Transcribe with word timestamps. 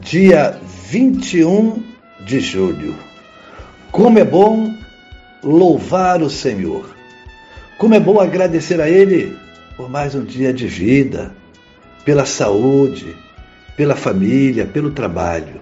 dia 0.00 0.58
21 0.90 1.82
de 2.20 2.40
julho. 2.40 2.94
Como 3.90 4.18
é 4.18 4.24
bom 4.24 4.74
louvar 5.42 6.22
o 6.22 6.30
Senhor. 6.30 6.94
Como 7.78 7.94
é 7.94 8.00
bom 8.00 8.20
agradecer 8.20 8.80
a 8.80 8.88
Ele 8.88 9.36
por 9.76 9.88
mais 9.88 10.14
um 10.14 10.24
dia 10.24 10.52
de 10.52 10.66
vida, 10.66 11.32
pela 12.04 12.26
saúde, 12.26 13.16
pela 13.76 13.94
família, 13.94 14.66
pelo 14.66 14.90
trabalho. 14.90 15.60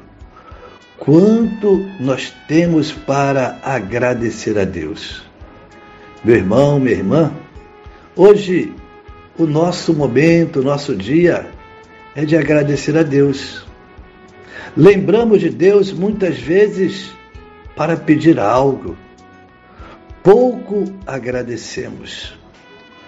Quanto 0.98 1.86
nós 2.00 2.32
temos 2.48 2.90
para 2.90 3.58
agradecer 3.62 4.58
a 4.58 4.64
Deus. 4.64 5.22
Meu 6.24 6.34
irmão, 6.34 6.80
minha 6.80 6.96
irmã, 6.96 7.32
hoje 8.14 8.72
o 9.38 9.46
nosso 9.46 9.92
momento, 9.92 10.60
o 10.60 10.64
nosso 10.64 10.96
dia 10.96 11.46
é 12.14 12.24
de 12.24 12.36
agradecer 12.36 12.96
a 12.96 13.02
Deus. 13.02 13.65
Lembramos 14.76 15.40
de 15.40 15.48
Deus 15.48 15.90
muitas 15.90 16.38
vezes 16.38 17.10
para 17.74 17.96
pedir 17.96 18.38
algo. 18.38 18.94
Pouco 20.22 20.84
agradecemos. 21.06 22.36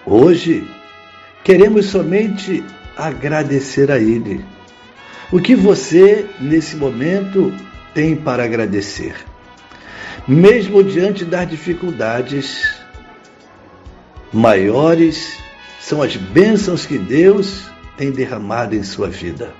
Hoje 0.03 0.67
queremos 1.43 1.85
somente 1.85 2.63
agradecer 2.97 3.91
a 3.91 3.99
Ele. 3.99 4.43
O 5.31 5.39
que 5.39 5.55
você, 5.55 6.25
nesse 6.39 6.75
momento, 6.75 7.53
tem 7.93 8.15
para 8.15 8.45
agradecer? 8.45 9.13
Mesmo 10.27 10.83
diante 10.83 11.23
das 11.23 11.47
dificuldades 11.47 12.81
maiores, 14.33 15.37
são 15.79 16.01
as 16.01 16.15
bênçãos 16.15 16.87
que 16.87 16.97
Deus 16.97 17.69
tem 17.95 18.09
derramado 18.09 18.75
em 18.75 18.81
sua 18.81 19.07
vida. 19.07 19.53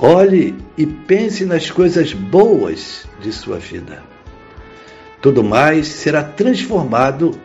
Olhe 0.00 0.54
e 0.76 0.86
pense 0.86 1.44
nas 1.44 1.72
coisas 1.72 2.12
boas 2.12 3.04
de 3.20 3.32
sua 3.32 3.58
vida. 3.58 4.00
Tudo 5.20 5.42
mais 5.42 5.88
será 5.88 6.22
transformado 6.22 7.36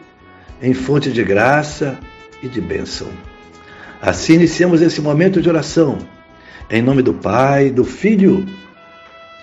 em 0.62 0.72
fonte 0.74 1.12
de 1.12 1.24
graça 1.24 1.98
e 2.44 2.48
de 2.48 2.62
bênção. 2.62 3.08
Assim 4.00 4.34
iniciamos 4.34 4.84
esse 4.84 5.02
momento 5.02 5.42
de 5.42 5.50
oração. 5.50 5.98
Em 6.70 6.80
nome 6.80 7.02
do 7.02 7.16
Pai, 7.16 7.72
do 7.72 7.84
Filho 7.84 8.46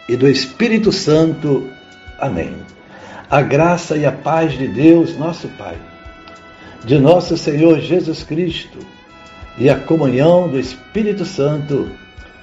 e 0.08 0.16
do 0.16 0.28
Espírito 0.28 0.92
Santo. 0.92 1.68
Amém. 2.16 2.54
A 3.28 3.42
graça 3.42 3.96
e 3.96 4.06
a 4.06 4.12
paz 4.12 4.52
de 4.52 4.68
Deus, 4.68 5.16
nosso 5.16 5.48
Pai, 5.48 5.76
de 6.84 6.96
nosso 6.98 7.36
Senhor 7.36 7.80
Jesus 7.80 8.22
Cristo 8.22 8.78
e 9.58 9.68
a 9.68 9.76
comunhão 9.76 10.48
do 10.48 10.60
Espírito 10.60 11.24
Santo 11.24 11.90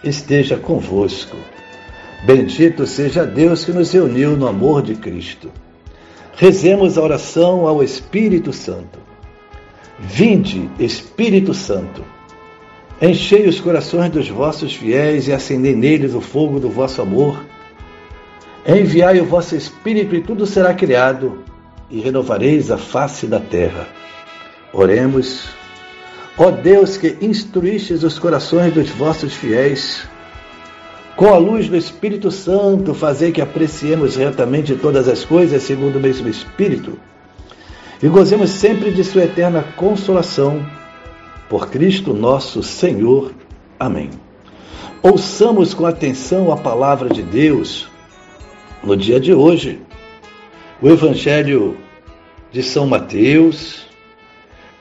esteja 0.07 0.57
convosco. 0.57 1.37
Bendito 2.25 2.85
seja 2.87 3.25
Deus 3.25 3.63
que 3.63 3.71
nos 3.71 3.91
reuniu 3.91 4.35
no 4.35 4.47
amor 4.47 4.81
de 4.81 4.95
Cristo. 4.95 5.51
Rezemos 6.35 6.97
a 6.97 7.01
oração 7.01 7.67
ao 7.67 7.83
Espírito 7.83 8.51
Santo. 8.51 8.99
Vinde, 9.99 10.69
Espírito 10.79 11.53
Santo, 11.53 12.03
enchei 13.01 13.47
os 13.47 13.59
corações 13.59 14.11
dos 14.11 14.29
vossos 14.29 14.75
fiéis 14.75 15.27
e 15.27 15.33
acendei 15.33 15.75
neles 15.75 16.13
o 16.13 16.21
fogo 16.21 16.59
do 16.59 16.69
vosso 16.69 17.01
amor. 17.01 17.43
Enviai 18.67 19.19
o 19.19 19.25
vosso 19.25 19.55
Espírito 19.55 20.15
e 20.15 20.21
tudo 20.21 20.45
será 20.45 20.73
criado, 20.73 21.43
e 21.89 21.99
renovareis 21.99 22.69
a 22.69 22.77
face 22.77 23.25
da 23.25 23.39
terra. 23.39 23.87
Oremos. 24.73 25.47
Ó 26.37 26.51
Deus 26.51 26.97
que 26.97 27.17
instruístes 27.21 28.03
os 28.03 28.19
corações 28.19 28.73
dos 28.73 28.89
vossos 28.89 29.33
fiéis, 29.33 30.07
com 31.15 31.33
a 31.33 31.37
luz 31.37 31.67
do 31.67 31.75
Espírito 31.75 32.29
Santo, 32.29 32.93
fazei 32.93 33.31
que 33.31 33.41
apreciemos 33.41 34.15
retamente 34.15 34.75
todas 34.75 35.07
as 35.07 35.25
coisas 35.25 35.63
segundo 35.63 35.97
o 35.97 36.01
mesmo 36.01 36.27
Espírito 36.27 36.99
e 38.01 38.07
gozemos 38.07 38.51
sempre 38.51 38.91
de 38.91 39.03
Sua 39.03 39.23
eterna 39.23 39.63
consolação. 39.75 40.65
Por 41.49 41.69
Cristo 41.69 42.13
nosso 42.13 42.61
Senhor. 42.61 43.33
Amém. 43.79 44.09
Ouçamos 45.01 45.73
com 45.73 45.85
atenção 45.85 46.51
a 46.51 46.57
palavra 46.57 47.09
de 47.09 47.23
Deus 47.23 47.87
no 48.83 48.95
dia 48.95 49.19
de 49.19 49.33
hoje. 49.33 49.81
O 50.81 50.89
Evangelho 50.89 51.77
de 52.51 52.61
São 52.61 52.85
Mateus, 52.85 53.86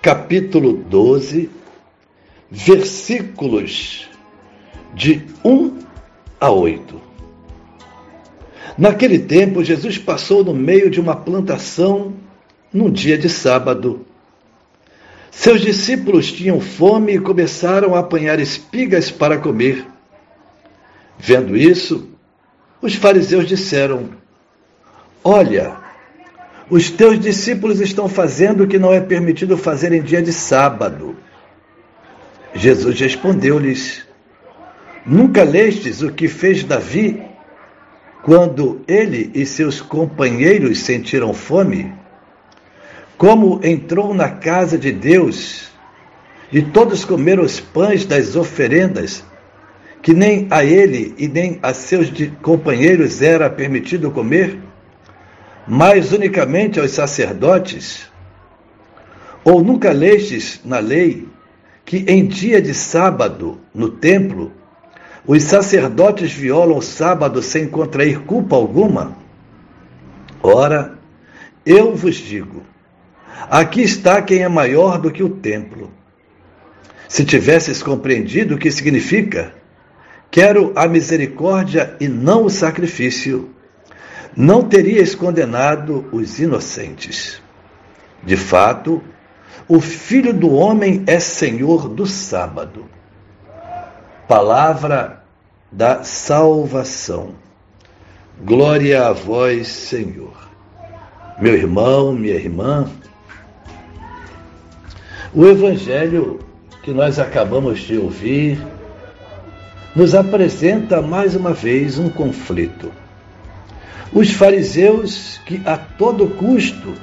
capítulo 0.07 0.73
12, 0.73 1.51
versículos 2.49 4.09
de 4.95 5.27
1 5.45 5.79
a 6.39 6.49
8. 6.49 7.01
Naquele 8.79 9.19
tempo, 9.19 9.65
Jesus 9.65 9.99
passou 9.99 10.45
no 10.45 10.55
meio 10.55 10.89
de 10.89 11.01
uma 11.01 11.17
plantação 11.17 12.15
num 12.73 12.89
dia 12.89 13.19
de 13.19 13.29
sábado. 13.29 14.07
Seus 15.29 15.61
discípulos 15.61 16.31
tinham 16.31 16.61
fome 16.61 17.17
e 17.17 17.21
começaram 17.21 17.97
a 17.97 17.99
apanhar 17.99 18.39
espigas 18.39 19.11
para 19.11 19.39
comer. 19.39 19.85
Vendo 21.19 21.57
isso, 21.57 22.09
os 22.81 22.95
fariseus 22.95 23.45
disseram: 23.45 24.11
Olha, 25.25 25.85
os 26.69 26.91
teus 26.91 27.19
discípulos 27.21 27.81
estão 27.81 28.09
fazendo 28.09 28.65
o 28.65 28.67
que 28.67 28.79
não 28.79 28.93
é 28.93 29.01
permitido 29.01 29.57
fazer 29.57 29.93
em 29.93 30.03
dia 30.03 30.21
de 30.21 30.33
sábado. 30.33 31.17
Jesus 32.55 32.99
respondeu-lhes: 32.99 34.05
Nunca 35.05 35.45
lestes 35.45 36.03
o 36.03 36.11
que 36.11 36.27
fez 36.27 36.65
Davi 36.65 37.23
quando 38.23 38.81
ele 38.89 39.31
e 39.35 39.47
seus 39.47 39.81
companheiros 39.81 40.81
sentiram 40.81 41.33
fome? 41.33 41.93
Como 43.17 43.61
entrou 43.63 44.13
na 44.13 44.29
casa 44.29 44.77
de 44.77 44.91
Deus 44.91 45.71
e 46.53 46.61
todos 46.61 47.05
comeram 47.05 47.45
os 47.45 47.61
pães 47.61 48.05
das 48.05 48.35
oferendas, 48.35 49.25
que 50.03 50.13
nem 50.13 50.47
a 50.51 50.65
ele 50.65 51.15
e 51.17 51.29
nem 51.29 51.59
a 51.63 51.73
seus 51.73 52.11
companheiros 52.43 53.23
era 53.23 53.49
permitido 53.49 54.11
comer, 54.11 54.59
mas 55.67 56.13
unicamente 56.13 56.79
aos 56.79 56.93
sacerdotes? 56.93 58.11
Ou 59.45 59.63
nunca 59.63 59.93
lestes 59.93 60.61
na 60.65 60.79
lei 60.79 61.29
que 61.85 61.99
em 62.09 62.27
dia 62.27 62.61
de 62.61 62.75
sábado, 62.75 63.61
no 63.75 63.89
templo, 63.91 64.53
os 65.27 65.43
sacerdotes 65.43 66.33
violam 66.33 66.79
o 66.79 66.83
sábado 66.83 67.43
sem 67.43 67.69
contrair 67.69 68.21
culpa 68.21 68.57
alguma? 68.57 69.17
Ora, 70.43 70.99
eu 71.65 71.95
vos 71.95 72.15
digo: 72.17 72.63
aqui 73.51 73.83
está 73.83 74.23
quem 74.23 74.43
é 74.43 74.49
maior 74.49 74.99
do 74.99 75.11
que 75.11 75.23
o 75.23 75.29
templo. 75.29 75.91
Se 77.09 77.25
tivesses 77.25 77.83
compreendido 77.83 78.55
o 78.55 78.59
que 78.59 78.71
significa, 78.71 79.55
quero 80.31 80.73
a 80.75 80.89
misericórdia 80.89 81.97
e 82.01 82.09
não 82.09 82.45
o 82.45 82.51
sacrifício, 82.51 83.51
não 84.37 84.63
terias 84.63 85.15
condenado 85.15 86.05
os 86.13 86.39
inocentes. 86.39 87.41
De 88.23 88.37
fato, 88.37 89.03
o 89.67 89.81
Filho 89.81 90.35
do 90.35 90.53
Homem 90.55 91.03
é 91.07 91.19
Senhor 91.19 91.89
do 91.89 92.07
sábado. 92.07 92.85
Palavra 94.29 95.23
da 95.73 96.05
salvação. 96.05 97.31
Glória 98.45 99.07
a 99.07 99.13
vós, 99.13 99.69
Senhor. 99.69 100.37
Meu 101.41 101.55
irmão, 101.55 102.13
minha 102.13 102.35
irmã, 102.35 102.91
o 105.35 105.47
Evangelho 105.47 106.41
que 106.83 106.93
nós 106.93 107.19
acabamos 107.19 107.81
de 107.81 107.97
ouvir 107.97 108.65
nos 109.95 110.15
apresenta 110.15 111.01
mais 111.01 111.35
uma 111.35 111.53
vez 111.53 111.99
um 111.99 112.11
conflito. 112.11 112.93
Os 114.13 114.31
fariseus 114.33 115.41
que 115.45 115.61
a 115.67 115.77
todo 115.77 116.29
custo 116.29 116.95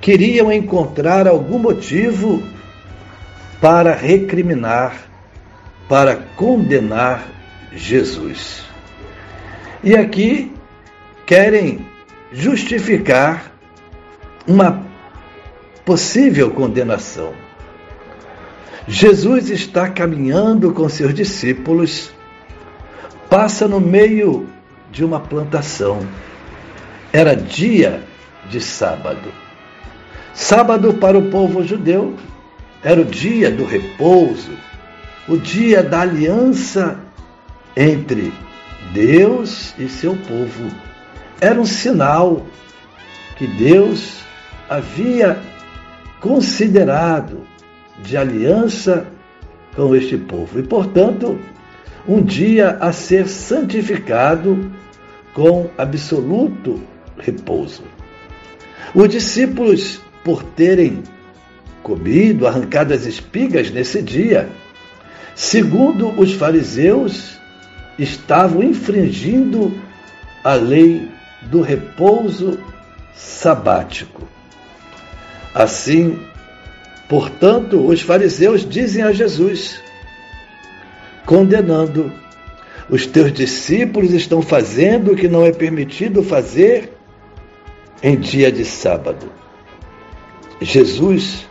queriam 0.00 0.52
encontrar 0.52 1.26
algum 1.26 1.58
motivo 1.58 2.42
para 3.60 3.94
recriminar 3.94 5.08
para 5.88 6.16
condenar 6.36 7.26
Jesus. 7.72 8.62
E 9.82 9.96
aqui 9.96 10.52
querem 11.24 11.86
justificar 12.30 13.52
uma 14.46 14.86
possível 15.84 16.50
condenação. 16.50 17.32
Jesus 18.86 19.50
está 19.50 19.88
caminhando 19.88 20.72
com 20.72 20.88
seus 20.88 21.14
discípulos, 21.14 22.10
passa 23.30 23.66
no 23.66 23.80
meio 23.80 24.46
de 24.90 25.04
uma 25.04 25.20
plantação. 25.20 26.00
Era 27.12 27.34
dia 27.34 28.02
de 28.50 28.60
sábado. 28.60 29.32
Sábado 30.34 30.94
para 30.94 31.18
o 31.18 31.30
povo 31.30 31.62
judeu 31.62 32.14
era 32.82 33.00
o 33.00 33.04
dia 33.04 33.50
do 33.50 33.64
repouso, 33.64 34.52
o 35.26 35.36
dia 35.36 35.82
da 35.82 36.02
aliança 36.02 36.98
entre 37.76 38.32
Deus 38.92 39.74
e 39.78 39.88
seu 39.88 40.16
povo. 40.16 40.70
Era 41.40 41.60
um 41.60 41.66
sinal 41.66 42.46
que 43.36 43.46
Deus 43.46 44.20
havia 44.68 45.40
considerado 46.20 47.46
de 47.98 48.16
aliança 48.16 49.06
com 49.74 49.94
este 49.94 50.16
povo 50.16 50.58
e, 50.58 50.62
portanto, 50.62 51.38
um 52.08 52.22
dia 52.22 52.78
a 52.80 52.90
ser 52.90 53.28
santificado 53.28 54.72
com 55.34 55.68
absoluto 55.76 56.82
repouso. 57.18 57.82
Os 58.94 59.08
discípulos, 59.10 60.00
por 60.24 60.42
terem 60.42 61.02
comido, 61.82 62.46
arrancado 62.46 62.94
as 62.94 63.04
espigas 63.04 63.70
nesse 63.70 64.00
dia, 64.00 64.48
segundo 65.34 66.08
os 66.18 66.32
fariseus, 66.32 67.38
estavam 67.98 68.62
infringindo 68.62 69.78
a 70.42 70.54
lei 70.54 71.10
do 71.42 71.60
repouso 71.60 72.58
sabático. 73.14 74.26
Assim, 75.54 76.18
portanto, 77.08 77.86
os 77.86 78.00
fariseus 78.00 78.66
dizem 78.66 79.02
a 79.02 79.12
Jesus, 79.12 79.82
condenando: 81.28 82.10
os 82.88 83.06
teus 83.06 83.30
discípulos 83.34 84.12
estão 84.12 84.40
fazendo 84.40 85.12
o 85.12 85.16
que 85.16 85.28
não 85.28 85.44
é 85.44 85.52
permitido 85.52 86.22
fazer 86.22 86.94
em 88.02 88.18
dia 88.18 88.50
de 88.50 88.64
sábado. 88.64 89.30
Jesus 90.58 91.46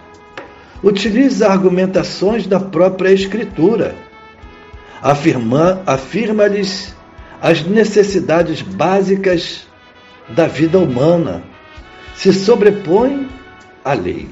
utiliza 0.83 1.47
argumentações 1.47 2.47
da 2.47 2.59
própria 2.59 3.11
Escritura, 3.11 3.95
afirma, 4.99 5.83
afirma-lhes 5.85 6.95
as 7.39 7.61
necessidades 7.61 8.63
básicas 8.63 9.67
da 10.29 10.47
vida 10.47 10.79
humana, 10.79 11.43
se 12.15 12.33
sobrepõe 12.33 13.29
à 13.85 13.93
lei. 13.93 14.27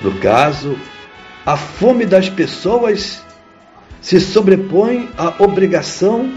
No 0.00 0.14
caso, 0.18 0.78
a 1.44 1.58
fome 1.58 2.06
das 2.06 2.30
pessoas 2.30 3.25
se 4.00 4.20
sobrepõe 4.20 5.08
à 5.16 5.42
obrigação 5.42 6.32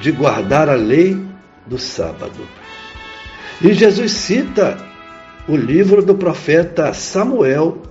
de 0.00 0.12
guardar 0.12 0.68
a 0.68 0.74
lei 0.74 1.16
do 1.66 1.78
sábado. 1.78 2.46
E 3.60 3.72
Jesus 3.72 4.12
cita 4.12 4.78
o 5.48 5.56
livro 5.56 6.02
do 6.02 6.14
profeta 6.14 6.92
Samuel, 6.92 7.82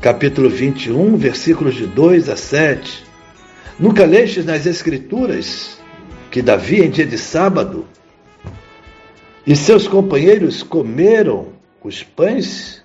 capítulo 0.00 0.48
21, 0.48 1.16
versículos 1.16 1.74
de 1.74 1.86
2 1.86 2.28
a 2.28 2.36
7. 2.36 3.04
Nunca 3.78 4.04
lestes 4.04 4.44
nas 4.44 4.66
Escrituras 4.66 5.78
que 6.30 6.42
Davi, 6.42 6.80
em 6.80 6.90
dia 6.90 7.06
de 7.06 7.18
sábado, 7.18 7.86
e 9.46 9.56
seus 9.56 9.88
companheiros 9.88 10.62
comeram 10.62 11.48
os 11.82 12.02
pães, 12.02 12.82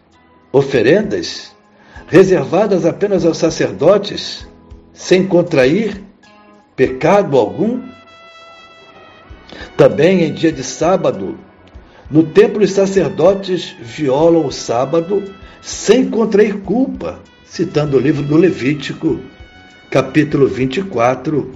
oferendas, 0.51 1.53
reservadas 2.07 2.85
apenas 2.85 3.25
aos 3.25 3.37
sacerdotes, 3.37 4.47
sem 4.95 5.27
contrair 5.27 6.01
pecado 6.75 7.37
algum? 7.37 7.81
Também 9.77 10.23
em 10.23 10.33
dia 10.33 10.51
de 10.51 10.63
sábado, 10.63 11.37
no 12.09 12.23
templo 12.23 12.63
os 12.63 12.71
sacerdotes 12.71 13.75
violam 13.79 14.45
o 14.45 14.51
sábado 14.51 15.23
sem 15.61 16.09
contrair 16.09 16.61
culpa, 16.61 17.19
citando 17.45 17.97
o 17.97 17.99
livro 17.99 18.23
do 18.23 18.37
Levítico, 18.37 19.19
capítulo 19.91 20.47
24, 20.47 21.51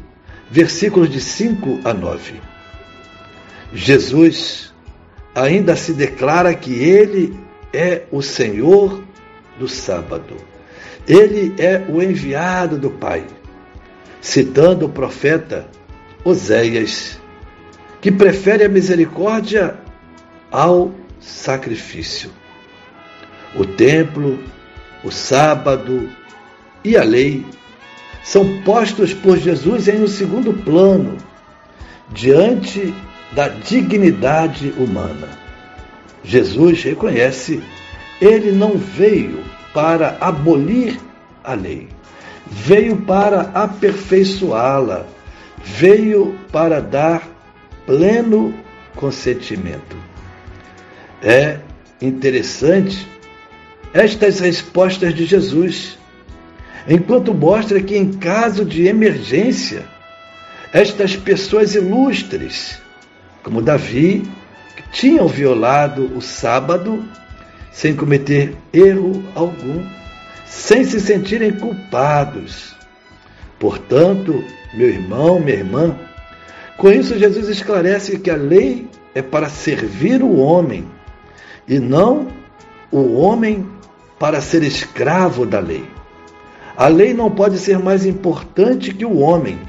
versículos 0.52 1.10
de 1.10 1.22
5 1.22 1.80
a 1.86 1.94
9. 1.94 2.42
Jesus 3.74 4.74
ainda 5.34 5.76
se 5.76 5.94
declara 5.94 6.54
que 6.54 6.74
ele 6.74 7.38
é 7.72 8.04
o 8.12 8.22
Senhor 8.22 9.02
do 9.60 9.68
sábado. 9.68 10.36
Ele 11.08 11.54
é 11.58 11.84
o 11.90 12.02
enviado 12.02 12.78
do 12.78 12.90
Pai, 12.90 13.26
citando 14.22 14.86
o 14.86 14.90
profeta 14.90 15.68
Oséias, 16.24 17.20
que 18.02 18.12
prefere 18.12 18.64
a 18.64 18.70
misericórdia 18.70 19.78
ao 20.52 20.94
sacrifício. 21.20 22.32
O 23.56 23.66
templo, 23.66 24.40
o 25.04 25.12
sábado 25.12 26.10
e 26.84 26.96
a 26.96 27.04
lei 27.04 27.46
são 28.24 28.62
postos 28.62 29.14
por 29.14 29.38
Jesus 29.38 29.88
em 29.88 30.04
um 30.04 30.08
segundo 30.08 30.54
plano, 30.54 31.18
diante 32.12 32.94
da 33.32 33.48
dignidade 33.48 34.74
humana. 34.78 35.30
Jesus 36.24 36.84
reconhece, 36.84 37.62
ele 38.22 38.52
não 38.52 38.78
veio 38.78 39.44
para 39.74 40.18
abolir 40.20 41.00
a 41.44 41.54
lei, 41.54 41.88
veio 42.48 42.98
para 42.98 43.42
aperfeiçoá-la, 43.54 45.06
veio 45.64 46.38
para 46.52 46.82
dar 46.82 47.28
pleno 47.86 48.54
consentimento. 48.96 49.98
É 51.22 51.60
interessante 52.02 53.08
estas 53.94 54.40
respostas 54.40 55.14
de 55.14 55.26
Jesus, 55.26 55.98
enquanto 56.88 57.34
mostra 57.34 57.82
que 57.82 57.98
em 57.98 58.14
caso 58.14 58.64
de 58.64 58.88
emergência, 58.88 59.86
estas 60.72 61.16
pessoas 61.16 61.74
ilustres, 61.76 62.80
como 63.44 63.62
Davi, 63.62 64.24
tinham 64.92 65.28
violado 65.28 66.16
o 66.16 66.22
sábado 66.22 67.04
sem 67.72 67.96
cometer 67.96 68.56
erro 68.74 69.24
algum, 69.36 69.86
sem 70.46 70.84
se 70.84 71.00
sentirem 71.00 71.52
culpados. 71.52 72.76
Portanto, 73.60 74.44
meu 74.74 74.88
irmão, 74.88 75.40
minha 75.40 75.58
irmã, 75.58 75.96
com 76.78 76.92
isso 76.92 77.20
Jesus 77.20 77.48
esclarece 77.50 78.20
que 78.20 78.32
a 78.32 78.36
lei 78.36 78.88
é 79.14 79.22
para 79.22 79.50
servir 79.50 80.24
o 80.24 80.38
homem 80.38 80.88
e 81.68 81.80
não 81.80 82.28
o 82.92 83.16
homem 83.20 83.68
para 84.18 84.42
ser 84.42 84.64
escravo 84.64 85.46
da 85.46 85.60
lei. 85.60 85.86
A 86.76 86.88
lei 86.88 87.14
não 87.14 87.30
pode 87.30 87.58
ser 87.58 87.78
mais 87.78 88.06
importante 88.06 88.94
que 88.94 89.06
o 89.06 89.18
homem. 89.20 89.60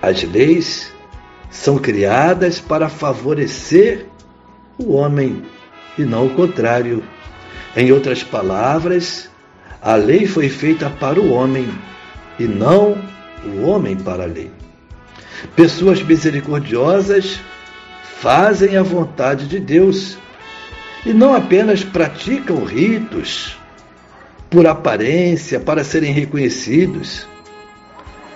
As 0.00 0.22
leis 0.22 0.92
são 1.50 1.78
criadas 1.78 2.60
para 2.60 2.88
favorecer 2.88 4.06
o 4.78 4.92
homem 4.92 5.42
e 5.98 6.02
não 6.04 6.26
o 6.26 6.30
contrário. 6.30 7.02
Em 7.76 7.90
outras 7.90 8.22
palavras, 8.22 9.28
a 9.82 9.94
lei 9.94 10.26
foi 10.26 10.48
feita 10.48 10.88
para 10.88 11.20
o 11.20 11.30
homem 11.30 11.68
e 12.38 12.44
não 12.44 12.96
o 13.44 13.62
homem 13.62 13.96
para 13.96 14.22
a 14.22 14.26
lei. 14.26 14.50
Pessoas 15.54 16.02
misericordiosas 16.02 17.40
fazem 18.20 18.76
a 18.76 18.82
vontade 18.82 19.46
de 19.46 19.60
Deus 19.60 20.16
e 21.04 21.12
não 21.12 21.34
apenas 21.34 21.84
praticam 21.84 22.64
ritos 22.64 23.58
por 24.48 24.66
aparência, 24.66 25.58
para 25.58 25.82
serem 25.82 26.12
reconhecidos. 26.12 27.26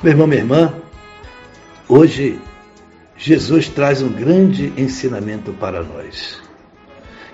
Meu 0.03 0.13
irmão, 0.13 0.27
minha 0.27 0.41
irmã, 0.41 0.75
hoje 1.89 2.41
Jesus 3.17 3.69
traz 3.69 4.03
um 4.03 4.09
grande 4.09 4.73
ensinamento 4.77 5.53
para 5.53 5.83
nós. 5.83 6.48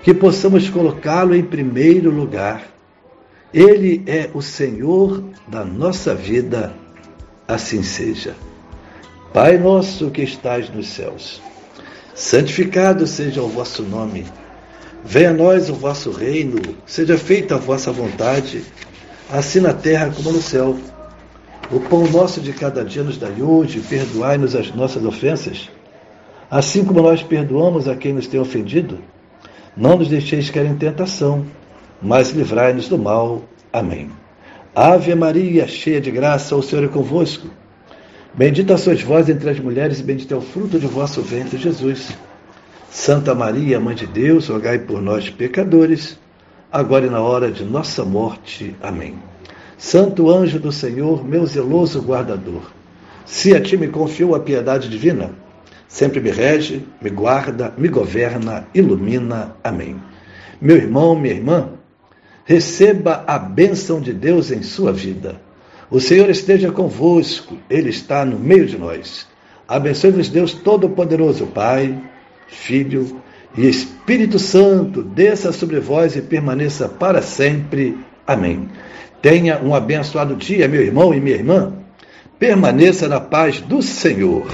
Que 0.05 0.13
possamos 0.13 0.69
colocá-lo 0.69 1.33
em 1.33 1.41
primeiro 1.41 2.11
lugar. 2.11 2.67
Ele 3.51 4.03
é 4.05 4.29
o 4.35 4.39
Senhor 4.39 5.23
da 5.47 5.65
nossa 5.65 6.13
vida, 6.13 6.75
assim 7.47 7.81
seja. 7.81 8.35
Pai 9.33 9.57
nosso 9.57 10.11
que 10.11 10.21
estás 10.21 10.69
nos 10.69 10.89
céus, 10.89 11.41
santificado 12.13 13.07
seja 13.07 13.41
o 13.41 13.47
vosso 13.47 13.81
nome. 13.81 14.27
Venha 15.03 15.31
a 15.31 15.33
nós 15.33 15.71
o 15.71 15.73
vosso 15.73 16.11
reino, 16.11 16.61
seja 16.85 17.17
feita 17.17 17.55
a 17.55 17.57
vossa 17.57 17.91
vontade, 17.91 18.61
assim 19.31 19.59
na 19.59 19.73
terra 19.73 20.13
como 20.15 20.31
no 20.31 20.39
céu. 20.39 20.77
O 21.71 21.79
pão 21.79 22.05
nosso 22.11 22.39
de 22.41 22.53
cada 22.53 22.85
dia 22.85 23.01
nos 23.01 23.17
dai 23.17 23.41
hoje, 23.41 23.79
perdoai-nos 23.79 24.55
as 24.55 24.71
nossas 24.75 25.03
ofensas, 25.03 25.67
assim 26.47 26.85
como 26.85 27.01
nós 27.01 27.23
perdoamos 27.23 27.87
a 27.87 27.95
quem 27.95 28.13
nos 28.13 28.27
tem 28.27 28.39
ofendido. 28.39 28.99
Não 29.75 29.97
nos 29.97 30.07
deixeis 30.07 30.49
cair 30.49 30.67
em 30.67 30.75
tentação, 30.75 31.45
mas 32.01 32.29
livrai-nos 32.29 32.87
do 32.87 32.97
mal. 32.97 33.43
Amém. 33.73 34.09
Ave 34.73 35.13
Maria, 35.15 35.67
cheia 35.67 35.99
de 35.99 36.11
graça, 36.11 36.55
o 36.55 36.63
Senhor 36.63 36.85
é 36.85 36.87
convosco. 36.87 37.47
Bendita 38.33 38.77
sois 38.77 39.01
vós 39.01 39.29
entre 39.29 39.49
as 39.49 39.59
mulheres, 39.59 39.99
e 39.99 40.03
bendito 40.03 40.33
é 40.33 40.37
o 40.37 40.41
fruto 40.41 40.79
de 40.79 40.87
vosso 40.87 41.21
ventre, 41.21 41.57
Jesus. 41.57 42.09
Santa 42.89 43.35
Maria, 43.35 43.79
Mãe 43.79 43.95
de 43.95 44.07
Deus, 44.07 44.47
rogai 44.47 44.79
por 44.79 45.01
nós, 45.01 45.29
pecadores, 45.29 46.17
agora 46.71 47.05
e 47.05 47.09
na 47.09 47.21
hora 47.21 47.51
de 47.51 47.63
nossa 47.63 48.03
morte. 48.03 48.75
Amém. 48.81 49.15
Santo 49.77 50.29
anjo 50.29 50.59
do 50.59 50.71
Senhor, 50.71 51.25
meu 51.27 51.45
zeloso 51.45 52.01
guardador, 52.01 52.71
se 53.25 53.53
a 53.53 53.61
ti 53.61 53.75
me 53.75 53.87
confio 53.87 54.35
a 54.35 54.39
piedade 54.39 54.87
divina, 54.87 55.31
sempre 55.87 56.19
me 56.19 56.31
rege, 56.31 56.85
me 57.01 57.09
guarda, 57.09 57.73
me 57.77 57.87
governa, 57.87 58.67
ilumina. 58.73 59.55
Amém. 59.63 59.95
Meu 60.61 60.77
irmão, 60.77 61.15
minha 61.15 61.33
irmã, 61.33 61.69
receba 62.45 63.23
a 63.27 63.37
bênção 63.37 63.99
de 63.99 64.13
Deus 64.13 64.51
em 64.51 64.61
sua 64.61 64.91
vida. 64.91 65.41
O 65.89 65.99
Senhor 65.99 66.29
esteja 66.29 66.71
convosco, 66.71 67.57
Ele 67.69 67.89
está 67.89 68.25
no 68.25 68.39
meio 68.39 68.65
de 68.65 68.77
nós. 68.77 69.27
Abençoe-vos, 69.67 70.29
Deus 70.29 70.53
Todo-Poderoso, 70.53 71.47
Pai, 71.47 71.97
Filho 72.47 73.21
e 73.57 73.67
Espírito 73.67 74.37
Santo, 74.37 75.01
desça 75.01 75.51
sobre 75.51 75.79
vós 75.79 76.15
e 76.15 76.21
permaneça 76.21 76.87
para 76.87 77.21
sempre. 77.21 77.97
Amém. 78.27 78.69
Tenha 79.21 79.59
um 79.61 79.73
abençoado 79.73 80.35
dia, 80.35 80.67
meu 80.67 80.81
irmão 80.81 81.13
e 81.13 81.19
minha 81.19 81.35
irmã. 81.35 81.73
Permaneça 82.37 83.07
na 83.07 83.19
paz 83.19 83.61
do 83.61 83.81
Senhor. 83.81 84.45